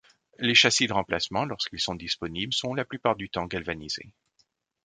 Les 0.39 0.55
châssis 0.55 0.87
de 0.87 0.93
remplacement, 0.93 1.45
lorsqu'ils 1.45 1.79
sont 1.79 1.93
disponibles, 1.93 2.55
sont 2.55 2.73
la 2.73 2.85
plupart 2.85 3.15
du 3.15 3.29
temps 3.29 3.45
galvanisés. 3.45 4.11